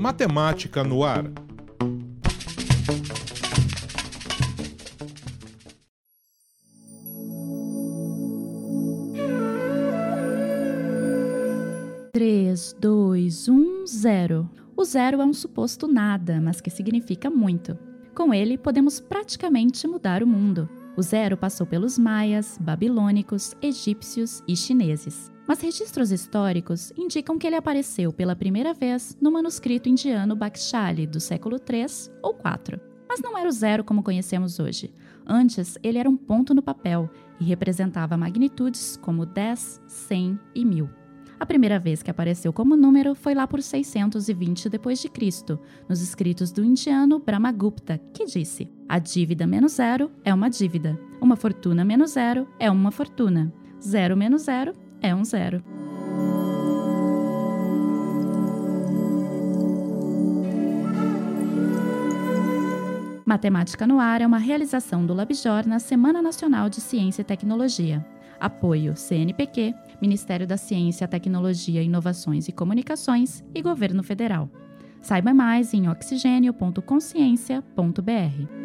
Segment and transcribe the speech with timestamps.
[0.00, 1.24] Matemática no ar.
[12.14, 14.48] Três, dois, um, zero.
[14.74, 17.76] O zero é um suposto nada, mas que significa muito.
[18.14, 20.79] Com ele, podemos praticamente mudar o mundo.
[20.96, 25.30] O zero passou pelos maias, babilônicos, egípcios e chineses.
[25.46, 31.18] Mas registros históricos indicam que ele apareceu pela primeira vez no manuscrito indiano Bakshali do
[31.18, 31.86] século III
[32.22, 32.80] ou IV.
[33.08, 34.94] Mas não era o zero como conhecemos hoje.
[35.26, 40.99] Antes, ele era um ponto no papel e representava magnitudes como 10, 100 e 1000.
[41.40, 45.58] A primeira vez que apareceu como número foi lá por 620 d.C.,
[45.88, 51.36] nos escritos do indiano Brahmagupta, que disse: A dívida menos zero é uma dívida, uma
[51.36, 53.50] fortuna menos zero é uma fortuna,
[53.82, 55.64] zero menos zero é um zero.
[63.24, 68.04] Matemática no Ar é uma realização do LabJOR na Semana Nacional de Ciência e Tecnologia.
[68.40, 74.48] Apoio CNPq, Ministério da Ciência, Tecnologia, Inovações e Comunicações e Governo Federal.
[75.02, 78.59] Saiba mais em oxigênio.consciência.br.